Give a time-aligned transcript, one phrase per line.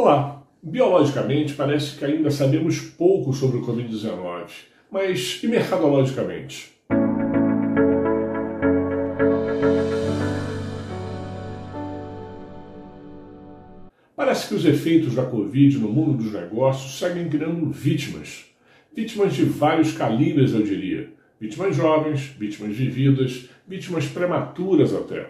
[0.00, 0.46] Olá!
[0.62, 4.48] Biologicamente, parece que ainda sabemos pouco sobre o Covid-19,
[4.92, 6.70] mas e mercadologicamente?
[14.14, 18.44] Parece que os efeitos da Covid no mundo dos negócios seguem criando vítimas.
[18.94, 21.10] Vítimas de vários calibres, eu diria.
[21.40, 25.28] Vítimas jovens, vítimas vividas, vítimas prematuras até.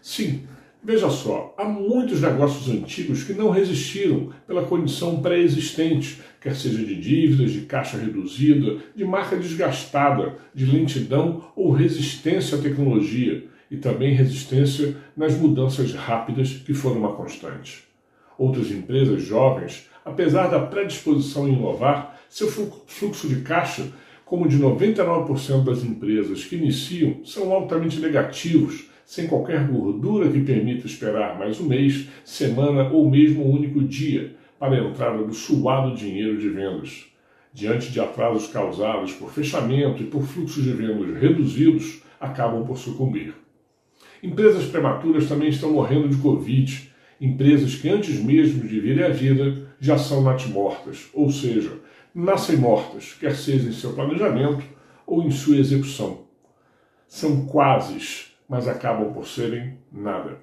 [0.00, 0.48] Sim,
[0.82, 6.98] Veja só, há muitos negócios antigos que não resistiram pela condição pré-existente, quer seja de
[6.98, 14.14] dívidas, de caixa reduzida, de marca desgastada, de lentidão ou resistência à tecnologia, e também
[14.14, 17.84] resistência nas mudanças rápidas que foram uma constante.
[18.38, 23.86] Outras empresas jovens, apesar da predisposição em inovar, seu fluxo de caixa,
[24.24, 30.86] como de 99% das empresas que iniciam, são altamente negativos sem qualquer gordura que permita
[30.86, 35.96] esperar mais um mês, semana ou mesmo um único dia para a entrada do suado
[35.96, 37.06] dinheiro de vendas.
[37.52, 43.34] Diante de atrasos causados por fechamento e por fluxos de vendas reduzidos, acabam por sucumbir.
[44.22, 46.92] Empresas prematuras também estão morrendo de Covid.
[47.20, 51.72] Empresas que antes mesmo de virem à vida já são natimortas, ou seja,
[52.14, 54.64] nascem mortas, quer seja em seu planejamento
[55.04, 56.26] ou em sua execução.
[57.08, 60.38] São quases mas acabam por serem nada.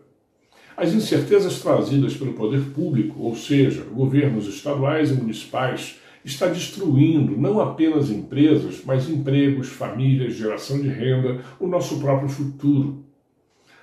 [0.77, 7.59] As incertezas trazidas pelo poder público, ou seja, governos estaduais e municipais, está destruindo não
[7.59, 13.03] apenas empresas, mas empregos, famílias, geração de renda, o nosso próprio futuro.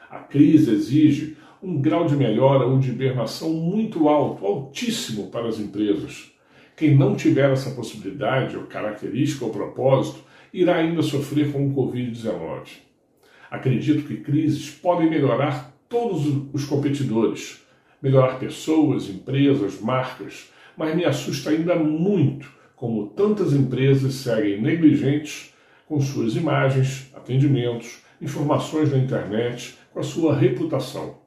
[0.08, 5.58] A crise exige um grau de melhora ou de hibernação muito alto, altíssimo para as
[5.58, 6.30] empresas.
[6.76, 10.20] Quem não tiver essa possibilidade, ou característica ou propósito,
[10.52, 12.84] irá ainda sofrer com o Covid-19.
[13.54, 17.62] Acredito que crises podem melhorar todos os competidores,
[18.02, 25.54] melhorar pessoas, empresas, marcas, mas me assusta ainda muito como tantas empresas seguem negligentes
[25.86, 31.18] com suas imagens, atendimentos, informações na internet, com a sua reputação.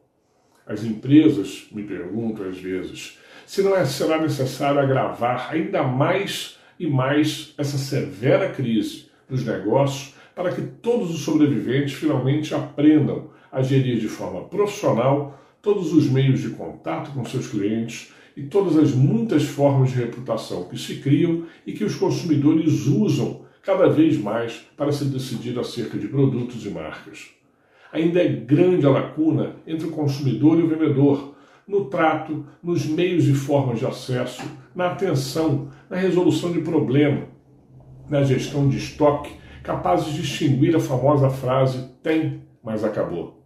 [0.65, 6.87] As empresas, me perguntam às vezes, se não é, será necessário agravar ainda mais e
[6.87, 13.99] mais essa severa crise dos negócios para que todos os sobreviventes finalmente aprendam a gerir
[13.99, 19.41] de forma profissional todos os meios de contato com seus clientes e todas as muitas
[19.45, 24.91] formas de reputação que se criam e que os consumidores usam cada vez mais para
[24.91, 27.31] se decidir acerca de produtos e marcas.
[27.91, 31.33] Ainda é grande a lacuna entre o consumidor e o vendedor,
[31.67, 34.43] no trato, nos meios e formas de acesso,
[34.75, 37.23] na atenção, na resolução de problema,
[38.07, 39.31] na gestão de estoque
[39.67, 43.43] capazes de extinguir a famosa frase tem, mas acabou.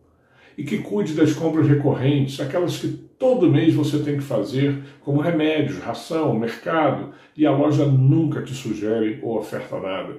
[0.56, 5.20] E que cuide das compras recorrentes, aquelas que todo mês você tem que fazer, como
[5.20, 10.18] remédios, ração, mercado, e a loja nunca te sugere ou oferta nada.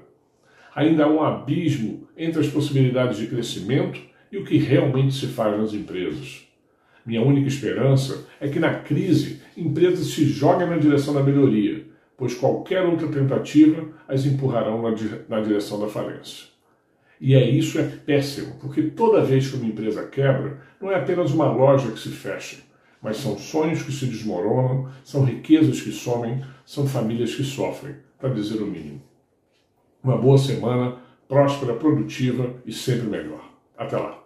[0.74, 4.00] Ainda há um abismo entre as possibilidades de crescimento
[4.32, 6.48] e o que realmente se faz nas empresas.
[7.06, 12.34] Minha única esperança é que na crise empresas se joguem na direção da melhoria, pois
[12.34, 14.82] qualquer outra tentativa as empurrarão
[15.28, 16.46] na, direção da falência.
[17.20, 21.32] E é isso é péssimo, porque toda vez que uma empresa quebra, não é apenas
[21.32, 22.58] uma loja que se fecha,
[23.00, 28.30] mas são sonhos que se desmoronam, são riquezas que somem, são famílias que sofrem, para
[28.30, 29.02] dizer o mínimo.
[30.02, 30.96] Uma boa semana,
[31.28, 33.50] próspera, produtiva e sempre melhor.
[33.76, 34.21] Até lá!